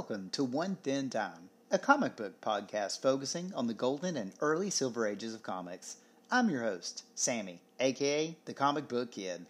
[0.00, 4.70] Welcome to One Thin Dime, a comic book podcast focusing on the golden and early
[4.70, 5.96] silver ages of comics.
[6.30, 9.44] I'm your host, Sammy, aka the Comic Book Kid.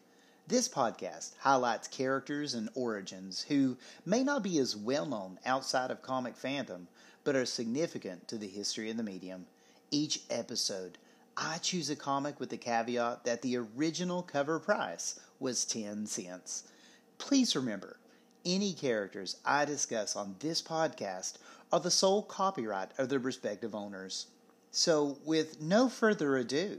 [0.48, 6.02] This podcast highlights characters and origins who may not be as well known outside of
[6.02, 6.86] comic fandom,
[7.22, 9.46] but are significant to the history of the medium.
[9.92, 10.98] Each episode,
[11.36, 16.64] I choose a comic with the caveat that the original cover price was 10 cents.
[17.18, 17.98] Please remember,
[18.44, 21.34] any characters I discuss on this podcast
[21.72, 24.26] are the sole copyright of their respective owners.
[24.70, 26.78] So, with no further ado,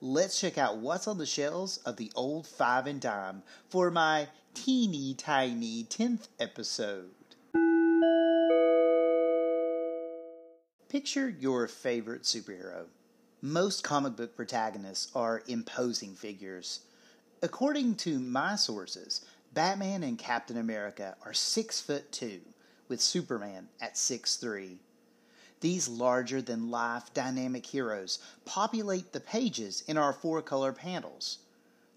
[0.00, 4.28] let's check out what's on the shelves of the old five and dime for my
[4.54, 7.10] teeny tiny 10th episode.
[10.88, 12.86] Picture your favorite superhero.
[13.42, 16.80] Most comic book protagonists are imposing figures.
[17.42, 22.40] According to my sources, Batman and Captain America are six foot two,
[22.86, 24.78] with Superman at six three.
[25.58, 31.38] These larger than life dynamic heroes populate the pages in our four color panels.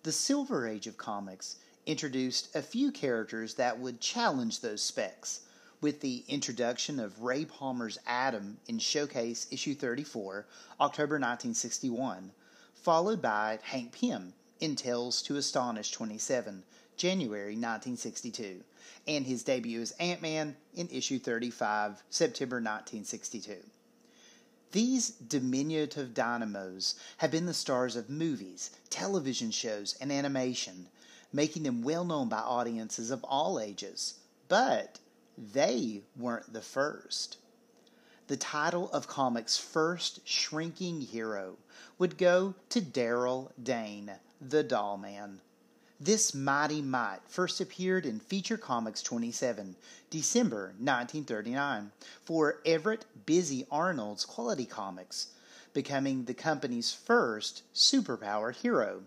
[0.02, 5.42] The Silver Age of comics introduced a few characters that would challenge those specs,
[5.80, 10.48] with the introduction of Ray Palmer's Atom in Showcase issue 34,
[10.82, 12.32] October 1961,
[12.73, 16.64] followed by Hank Pym in Tales to Astonish 27,
[16.97, 18.63] January 1962,
[19.08, 23.58] and his debut as Ant Man in issue 35, September 1962.
[24.72, 30.88] These diminutive dynamos have been the stars of movies, television shows, and animation,
[31.31, 34.16] making them well known by audiences of all ages.
[34.47, 34.99] But
[35.38, 37.38] they weren't the first.
[38.27, 41.58] The title of comics' first shrinking hero
[41.97, 45.41] would go to Daryl Dane, the Doll Man.
[45.99, 49.76] This mighty mite first appeared in Feature Comics 27,
[50.09, 51.92] December 1939,
[52.26, 55.27] for Everett Busy Arnold's Quality Comics,
[55.71, 59.03] becoming the company's first superpowered hero.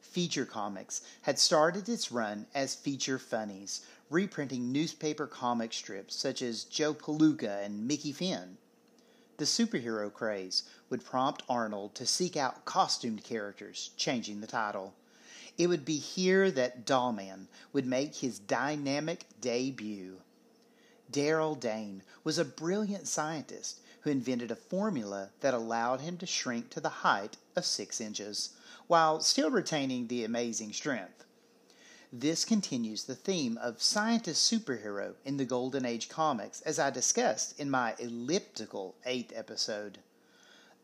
[0.00, 6.64] Feature Comics had started its run as Feature Funnies, reprinting newspaper comic strips such as
[6.64, 8.58] Joe Palooka and Mickey Finn.
[9.36, 14.94] The superhero craze would prompt Arnold to seek out costumed characters, changing the title.
[15.58, 20.22] It would be here that Dollman would make his dynamic debut.
[21.10, 26.70] Darrell Dane was a brilliant scientist who invented a formula that allowed him to shrink
[26.70, 28.50] to the height of six inches,
[28.86, 31.24] while still retaining the amazing strength.
[32.12, 37.58] This continues the theme of scientist superhero in the Golden Age comics, as I discussed
[37.60, 39.98] in my elliptical 8th episode.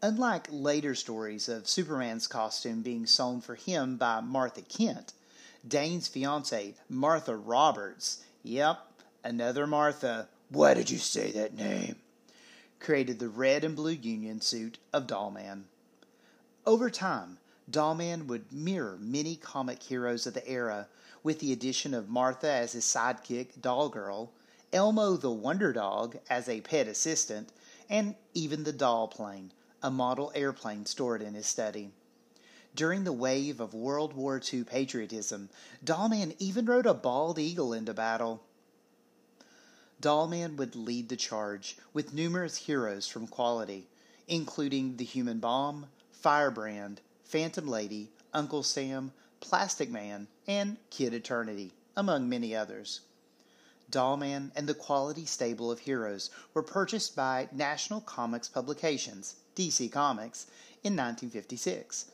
[0.00, 5.12] Unlike later stories of Superman's costume being sewn for him by Martha Kent,
[5.66, 8.78] Dane's fiancee, Martha Roberts, yep,
[9.25, 11.97] another Martha, why did you say that name?
[12.78, 15.64] created the red and blue union suit of Dollman.
[16.64, 17.38] Over time,
[17.69, 20.87] Dollman would mirror many comic heroes of the era,
[21.25, 24.31] with the addition of Martha as his sidekick, Doll Girl,
[24.72, 27.48] Elmo the Wonder Dog as a pet assistant,
[27.91, 29.50] and even the Doll Plane,
[29.82, 31.90] a model airplane stored in his study.
[32.74, 35.48] During the wave of World War II patriotism,
[35.82, 38.42] Dollman even rode a bald eagle into battle.
[40.00, 43.88] Dollman would lead the charge with numerous heroes from Quality,
[44.28, 52.28] including the Human Bomb, Firebrand, Phantom Lady, Uncle Sam, Plastic Man, and Kid Eternity, among
[52.28, 53.00] many others.
[53.91, 60.47] Dollman and the Quality stable of heroes were purchased by National Comics Publications DC Comics,
[60.84, 62.06] in 1956.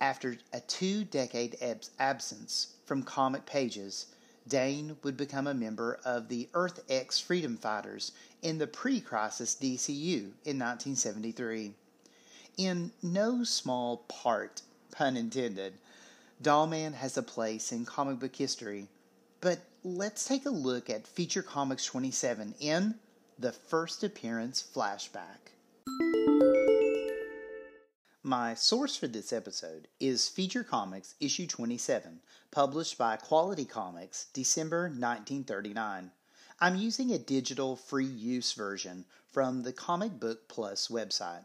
[0.00, 1.56] After a two decade
[1.98, 4.06] absence from comic pages,
[4.46, 9.54] Dane would become a member of the Earth X Freedom Fighters in the pre crisis
[9.54, 11.72] DCU in 1973.
[12.58, 14.60] In no small part,
[14.90, 15.78] pun intended,
[16.42, 18.88] Dollman has a place in comic book history.
[19.40, 22.94] But let's take a look at Feature Comics 27 in
[23.38, 25.52] the first appearance flashback.
[28.22, 32.20] My source for this episode is Feature Comics issue 27,
[32.50, 36.10] published by Quality Comics, December 1939.
[36.60, 41.44] I'm using a digital free use version from the Comic Book Plus website.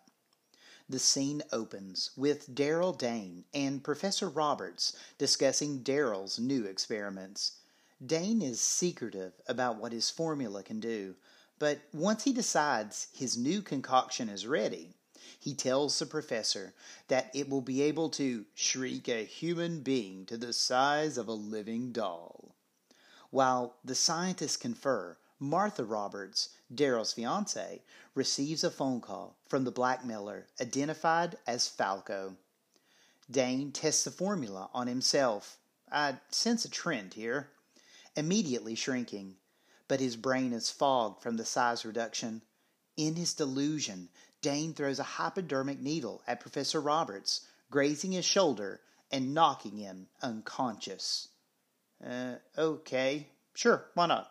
[0.88, 7.59] The scene opens with Darrell Dane and Professor Roberts discussing Darrell's new experiments.
[8.06, 11.16] Dane is secretive about what his formula can do,
[11.58, 14.96] but once he decides his new concoction is ready,
[15.38, 16.74] he tells the professor
[17.10, 21.34] that it will be able to shrink a human being to the size of a
[21.34, 22.56] living doll.
[23.32, 27.82] While the scientists confer, Martha Roberts, Daryl's fiancee,
[28.16, 32.38] receives a phone call from the blackmailer identified as Falco.
[33.30, 35.58] Dane tests the formula on himself.
[35.92, 37.50] I sense a trend here.
[38.20, 39.38] Immediately shrinking,
[39.88, 42.42] but his brain is fogged from the size reduction.
[42.98, 44.10] In his delusion,
[44.42, 51.30] Dane throws a hypodermic needle at Professor Roberts, grazing his shoulder and knocking him unconscious.
[52.06, 54.30] Uh, okay, sure, why not?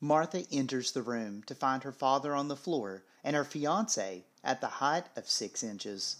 [0.00, 4.62] Martha enters the room to find her father on the floor and her fiance at
[4.62, 6.16] the height of six inches.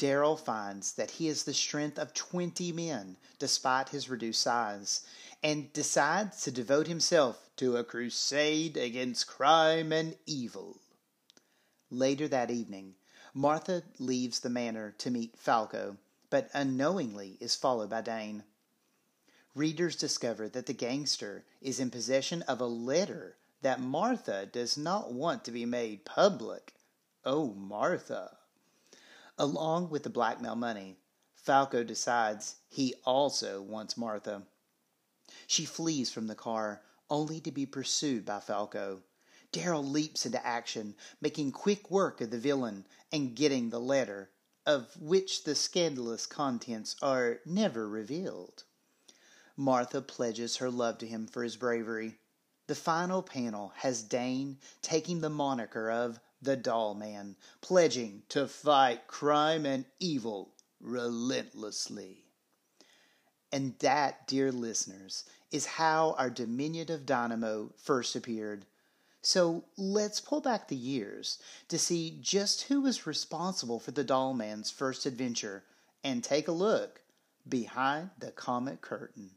[0.00, 5.02] Daryl finds that he has the strength of 20 men despite his reduced size
[5.42, 10.78] and decides to devote himself to a crusade against crime and evil.
[11.90, 12.94] Later that evening,
[13.34, 15.96] Martha leaves the manor to meet Falco,
[16.28, 18.44] but unknowingly is followed by Dane
[19.54, 25.12] readers discover that the gangster is in possession of a letter that Martha does not
[25.12, 26.72] want to be made public.
[27.24, 28.36] Oh, Martha.
[29.36, 30.96] Along with the blackmail money,
[31.34, 34.42] Falco decides he also wants Martha.
[35.46, 39.02] She flees from the car, only to be pursued by Falco.
[39.52, 44.30] Daryl leaps into action, making quick work of the villain and getting the letter,
[44.64, 48.64] of which the scandalous contents are never revealed.
[49.56, 52.18] Martha pledges her love to him for his bravery.
[52.66, 59.06] The final panel has Dane taking the moniker of the Doll Man, pledging to fight
[59.06, 62.19] crime and evil relentlessly.
[63.52, 68.64] And that, dear listeners, is how our diminutive dynamo first appeared.
[69.22, 71.38] So let's pull back the years
[71.68, 75.64] to see just who was responsible for the Doll Man's first adventure
[76.04, 77.02] and take a look
[77.48, 79.30] behind the comic curtain.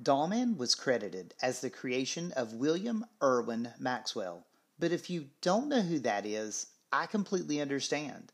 [0.00, 4.46] Dollman was credited as the creation of William Irwin Maxwell,
[4.78, 8.32] but if you don't know who that is, I completely understand.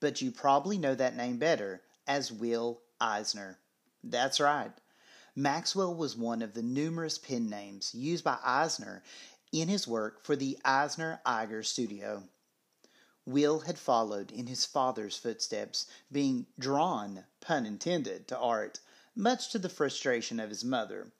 [0.00, 3.58] But you probably know that name better as Will Eisner.
[4.02, 4.72] That's right.
[5.36, 9.02] Maxwell was one of the numerous pen names used by Eisner
[9.52, 12.24] in his work for the Eisner Iger Studio.
[13.26, 18.80] Will had followed in his father's footsteps, being drawn, pun intended, to art
[19.14, 21.12] much to the frustration of his mother.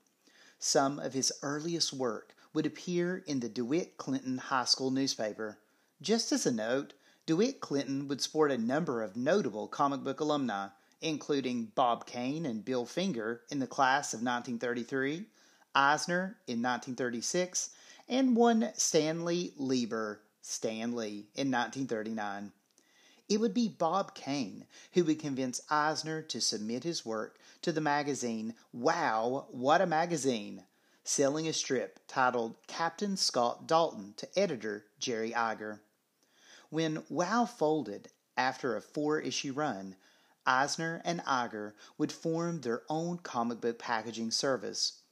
[0.58, 5.58] Some of his earliest work would appear in the DeWitt Clinton High School newspaper.
[6.02, 6.94] Just as a note,
[7.26, 10.69] DeWitt Clinton would sport a number of notable comic book alumni,
[11.02, 15.26] including Bob Kane and Bill Finger in the class of 1933,
[15.75, 17.70] Eisner in 1936,
[18.08, 22.52] and one Stanley Lieber, Stanley, in 1939.
[23.29, 24.64] It would be Bob Kane
[24.94, 30.64] who would convince Eisner to submit his work to the magazine Wow, What a Magazine,
[31.05, 35.81] selling a strip titled Captain Scott Dalton to editor Jerry Iger.
[36.70, 39.96] When Wow folded after a four issue run,
[40.46, 45.02] Eisner and Iger would form their own comic book packaging service.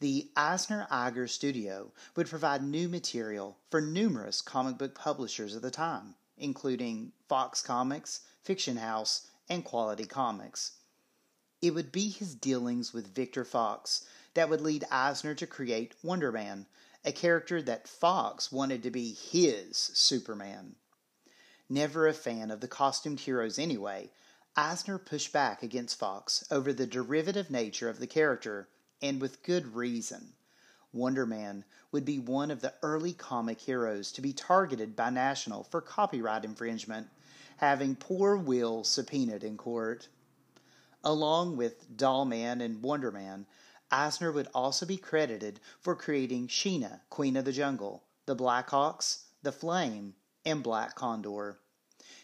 [0.00, 5.70] The Eisner Iger Studio would provide new material for numerous comic book publishers of the
[5.70, 10.72] time including Fox Comics, Fiction House, and Quality Comics.
[11.62, 16.32] It would be his dealings with Victor Fox that would lead Eisner to create Wonder
[16.32, 16.66] Man,
[17.04, 20.74] a character that Fox wanted to be his Superman.
[21.68, 24.10] Never a fan of the costumed heroes anyway,
[24.54, 28.68] Eisner pushed back against Fox over the derivative nature of the character,
[29.00, 30.34] and with good reason.
[30.92, 35.64] Wonder Man would be one of the early comic heroes to be targeted by National
[35.64, 37.08] for copyright infringement,
[37.56, 40.08] having poor Will subpoenaed in court.
[41.02, 43.46] Along with Doll Man and Wonder Man,
[43.90, 49.52] Eisner would also be credited for creating Sheena, Queen of the Jungle, the Blackhawks, the
[49.52, 50.14] Flame,
[50.44, 51.58] and Black Condor.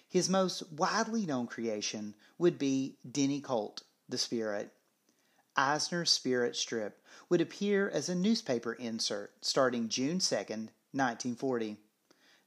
[0.09, 4.73] His most widely known creation would be Denny Colt, the Spirit.
[5.57, 11.77] Eisner's Spirit strip would appear as a newspaper insert starting June 2, 1940.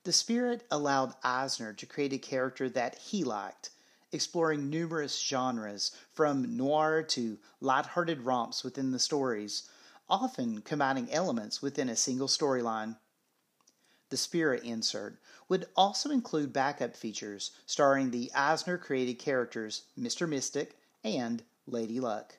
[0.04, 3.70] The Spirit allowed Eisner to create a character that he liked,
[4.12, 9.70] exploring numerous genres from noir to light-hearted romps within the stories,
[10.10, 12.98] often combining elements within a single storyline.
[14.14, 15.18] The Spirit insert
[15.50, 20.30] would also include backup features starring the Eisner created characters Mr.
[20.30, 22.38] Mystic and Lady Luck.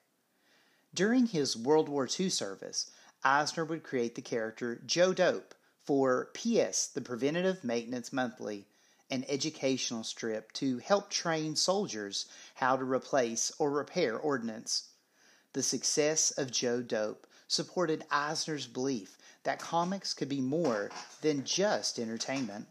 [0.95, 2.93] During his World War II service,
[3.25, 6.87] Eisner would create the character Joe Dope for P.S.
[6.87, 8.69] The Preventative Maintenance Monthly
[9.11, 14.91] an educational strip to help train soldiers how to replace or repair ordnance.
[15.55, 21.99] The success of Joe Dope supported Eisner's belief that comics could be more than just
[21.99, 22.67] entertainment.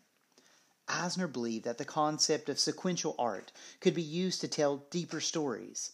[0.87, 5.91] Eisner believed that the concept of sequential art could be used to tell deeper stories.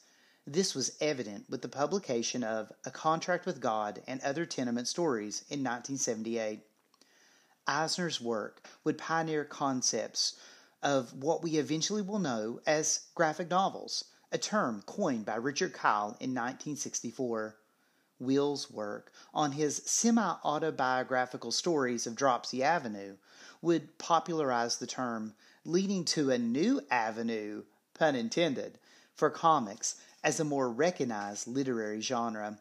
[0.47, 5.43] This was evident with the publication of A Contract with God and Other Tenement Stories
[5.49, 6.65] in 1978.
[7.67, 10.37] Eisner's work would pioneer concepts
[10.81, 16.17] of what we eventually will know as graphic novels, a term coined by Richard Kyle
[16.19, 17.58] in 1964.
[18.19, 23.15] Will's work on his semi autobiographical stories of Dropsie Avenue
[23.61, 25.33] would popularize the term,
[25.63, 28.77] leading to a new avenue, pun intended,
[29.15, 32.59] for comics as a more recognized literary genre.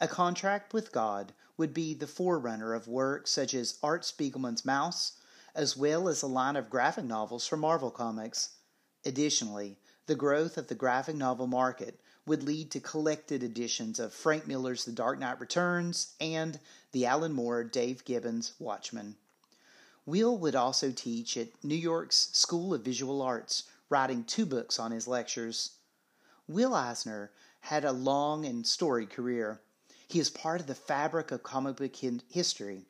[0.00, 5.12] A Contract with God would be the forerunner of works such as Art Spiegelman's Maus,
[5.54, 8.56] as well as a line of graphic novels from Marvel Comics.
[9.04, 14.46] Additionally, the growth of the graphic novel market would lead to collected editions of Frank
[14.46, 16.60] Miller's The Dark Knight Returns and
[16.92, 19.16] the Alan Moore Dave Gibbons Watchmen.
[20.06, 24.90] Will would also teach at New York's School of Visual Arts, writing two books on
[24.90, 25.70] his lectures.
[26.48, 29.60] Will Eisner had a long and storied career.
[30.08, 31.96] He is part of the fabric of comic book
[32.28, 32.86] history,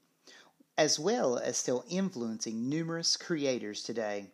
[0.76, 4.30] as well as still influencing numerous creators today.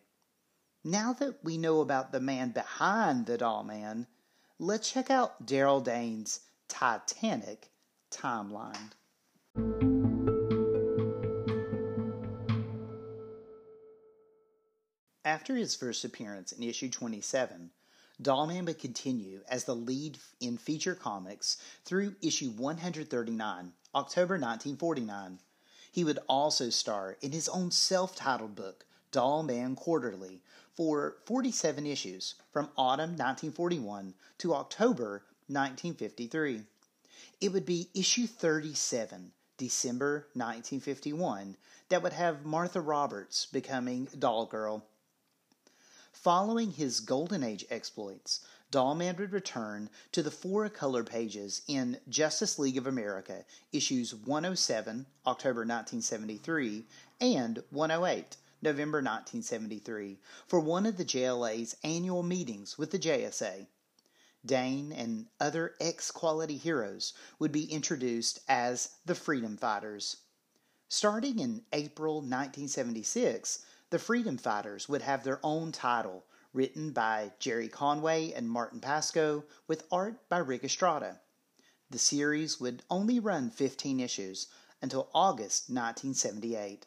[0.83, 4.07] Now that we know about the man behind the Doll Man,
[4.59, 7.69] let's check out Daryl Dane's Titanic
[8.11, 8.91] timeline.
[15.23, 17.71] After his first appearance in issue 27,
[18.21, 25.39] Dollman would continue as the lead in feature comics through issue 139, October 1949.
[25.91, 30.41] He would also star in his own self titled book, Dollman Quarterly,
[30.79, 36.61] for 47 issues from autumn 1941 to October 1953.
[37.41, 41.57] It would be issue 37, December 1951,
[41.89, 44.85] that would have Martha Roberts becoming Doll Girl.
[46.13, 48.39] Following his Golden Age exploits,
[48.71, 53.43] Dollman would return to the four color pages in Justice League of America,
[53.73, 56.85] issues 107, October 1973,
[57.19, 63.67] and 108, November 1973, for one of the JLA's annual meetings with the JSA.
[64.45, 70.17] Dane and other X quality heroes would be introduced as the Freedom Fighters.
[70.87, 73.59] Starting in April 1976,
[73.91, 79.43] the Freedom Fighters would have their own title, written by Gerry Conway and Martin Pasko,
[79.67, 81.21] with art by Ric Estrada.
[81.89, 84.47] The series would only run 15 issues
[84.81, 86.85] until August 1978.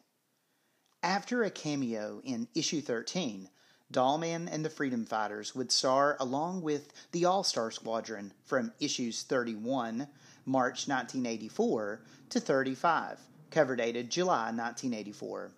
[1.03, 3.49] After a cameo in issue 13,
[3.91, 9.23] Dollman and the Freedom Fighters would star along with the All Star Squadron from issues
[9.23, 10.07] 31,
[10.45, 13.19] March 1984, to 35,
[13.51, 15.51] cover dated July 1984.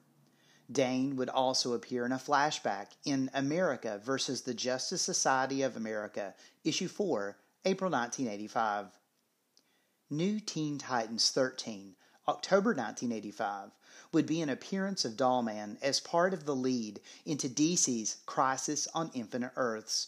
[0.71, 6.33] Dane would also appear in a flashback in America versus the Justice Society of America,
[6.63, 8.87] issue 4, April 1985.
[10.09, 11.95] New Teen Titans 13,
[12.27, 13.72] October 1985,
[14.12, 19.12] would be an appearance of Dollman as part of the lead into DC's Crisis on
[19.13, 20.08] Infinite Earths.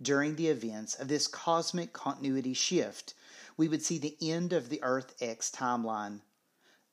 [0.00, 3.12] During the events of this cosmic continuity shift,
[3.56, 6.22] we would see the end of the Earth X timeline.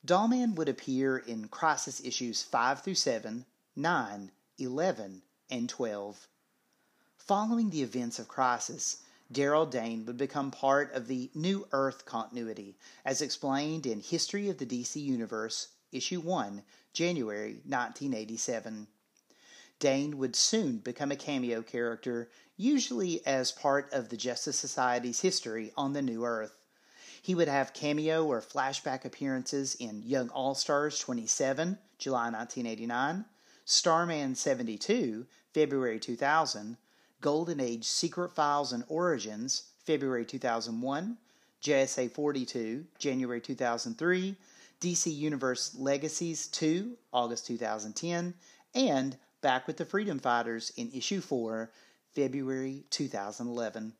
[0.05, 3.45] Dollman would appear in Crisis issues 5 through 7,
[3.75, 6.27] 9, 11, and 12.
[7.17, 8.97] Following the events of Crisis,
[9.31, 14.57] Daryl Dane would become part of the New Earth continuity, as explained in History of
[14.57, 18.87] the DC Universe, Issue 1, January 1987.
[19.79, 25.73] Dane would soon become a cameo character, usually as part of the Justice Society's history
[25.75, 26.65] on the New Earth.
[27.21, 33.25] He would have cameo or flashback appearances in Young All Stars 27, July 1989,
[33.65, 36.77] Starman 72, February 2000,
[37.21, 41.17] Golden Age Secret Files and Origins, February 2001,
[41.63, 44.35] JSA 42, January 2003,
[44.79, 48.35] DC Universe Legacies 2, August 2010,
[48.75, 51.71] and Back with the Freedom Fighters in Issue 4,
[52.13, 53.93] February 2011.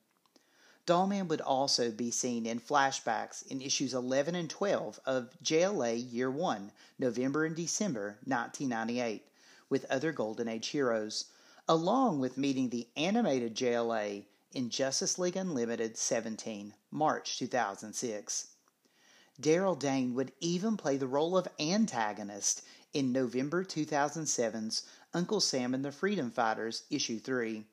[0.86, 6.32] Dollman would also be seen in flashbacks in issues 11 and 12 of JLA Year
[6.32, 9.26] 1, November and December 1998,
[9.70, 11.26] with other Golden Age heroes,
[11.70, 18.48] along with meeting the animated JLA in Justice League Unlimited 17, March 2006.
[19.42, 22.62] Daryl Dane would even play the role of antagonist
[22.94, 24.84] in November 2007's
[25.14, 27.66] Uncle Sam and the Freedom Fighters, Issue 3.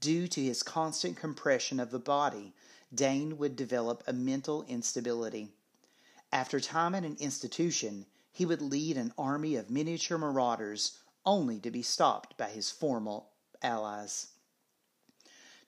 [0.00, 2.54] Due to his constant compression of the body,
[2.94, 5.48] Dane would develop a mental instability.
[6.32, 11.70] After time at an institution, he would lead an army of miniature marauders only to
[11.70, 13.30] be stopped by his formal
[13.62, 14.28] allies.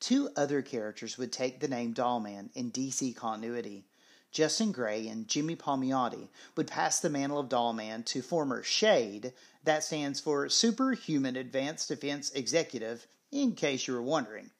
[0.00, 3.84] Two other characters would take the name Dollman in DC continuity.
[4.32, 9.84] Justin Gray and Jimmy Palmiotti would pass the mantle of Dollman to former SHADE, that
[9.84, 14.50] stands for Superhuman Advanced Defense Executive, in case you were wondering,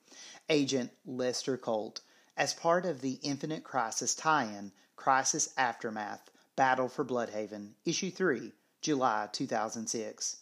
[0.49, 2.01] Agent Lester Colt,
[2.37, 8.53] as part of the Infinite Crisis tie in Crisis Aftermath Battle for Blüdhaven, Issue 3,
[8.83, 10.40] July 2006.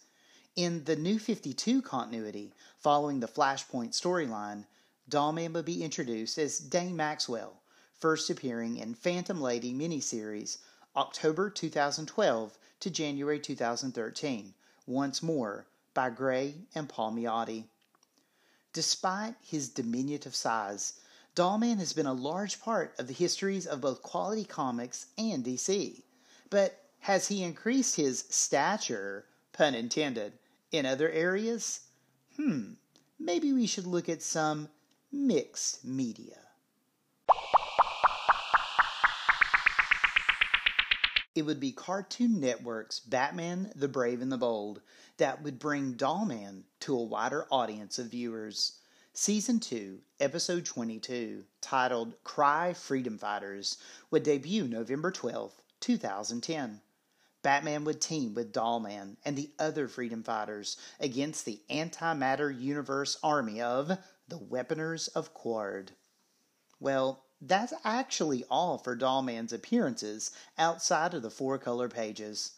[0.60, 4.64] In the New 52 continuity, following the Flashpoint storyline,
[5.08, 7.62] Dollman would be introduced as Dane Maxwell,
[7.94, 10.58] first appearing in Phantom Lady miniseries
[10.96, 14.52] October 2012 to January 2013,
[14.84, 17.66] once more by Gray and Palmiotti.
[18.72, 20.94] Despite his diminutive size,
[21.36, 26.02] Dollman has been a large part of the histories of both Quality Comics and DC.
[26.50, 30.32] But has he increased his stature, pun intended,
[30.72, 31.80] in other areas?
[32.36, 32.74] Hmm,
[33.18, 34.68] maybe we should look at some
[35.10, 36.38] mixed media.
[41.34, 44.80] It would be Cartoon Network's Batman the Brave and the Bold
[45.18, 48.80] that would bring Dollman to a wider audience of viewers.
[49.14, 53.78] Season 2, Episode 22, titled Cry Freedom Fighters,
[54.10, 56.80] would debut November 12, 2010.
[57.42, 63.60] Batman would team with Dollman and the other freedom fighters against the antimatter universe army
[63.60, 65.90] of the Weaponers of Qward.
[66.80, 72.52] Well, that's actually all for Dollman's appearances outside of the four color pages.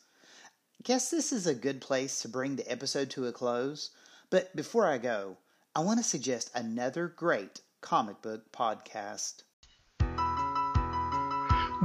[0.83, 3.91] Guess this is a good place to bring the episode to a close,
[4.31, 5.37] but before I go,
[5.77, 9.43] I want to suggest another great comic book podcast.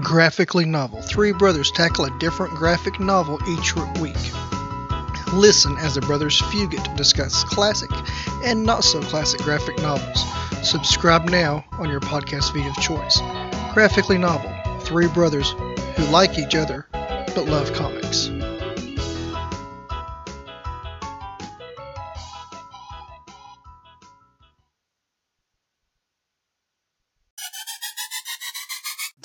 [0.01, 1.01] Graphically Novel.
[1.01, 4.17] Three brothers tackle a different graphic novel each week.
[5.33, 7.89] Listen as the brothers Fugit discuss classic
[8.43, 10.23] and not so classic graphic novels.
[10.67, 13.21] Subscribe now on your podcast feed of choice.
[13.73, 14.51] Graphically Novel.
[14.81, 15.51] Three brothers
[15.95, 18.29] who like each other but love comics.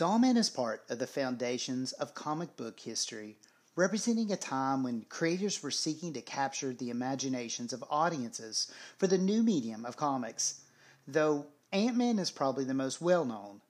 [0.01, 3.37] Dollman is part of the foundations of comic book history,
[3.77, 9.19] representing a time when creators were seeking to capture the imaginations of audiences for the
[9.19, 10.63] new medium of comics.
[11.07, 13.61] Though Ant Man is probably the most well known,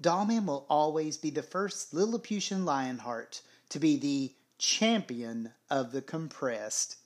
[0.00, 6.98] Dollman will always be the first Lilliputian Lionheart to be the champion of the compressed.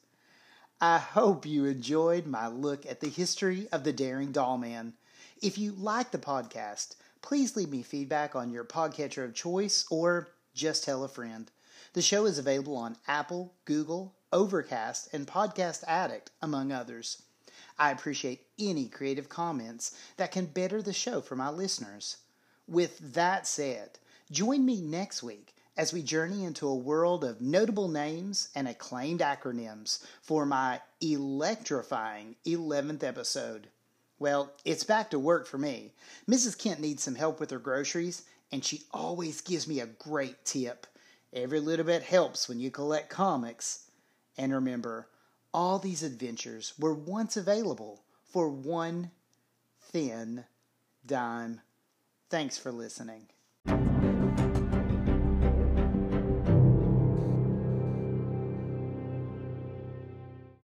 [0.79, 4.93] I hope you enjoyed my look at the history of the Daring Dollman.
[5.41, 10.29] If you like the podcast, please leave me feedback on your podcatcher of choice or
[10.55, 11.51] just tell a friend.
[11.95, 17.23] The show is available on Apple, Google, Overcast, and Podcast Addict, among others.
[17.79, 22.19] I appreciate any creative comments that can better the show for my listeners.
[22.69, 23.99] With that said,
[24.31, 29.21] join me next week as we journey into a world of notable names and acclaimed
[29.21, 33.69] acronyms for my electrifying 11th episode.
[34.19, 35.93] Well, it's back to work for me.
[36.29, 36.57] Mrs.
[36.57, 38.23] Kent needs some help with her groceries,
[38.53, 40.87] and she always gives me a great tip.
[41.33, 43.91] Every little bit helps when you collect comics.
[44.39, 45.09] And remember,
[45.53, 49.11] all these adventures were once available for one
[49.81, 50.45] thin
[51.05, 51.61] dime.
[52.31, 53.29] Thanks for listening.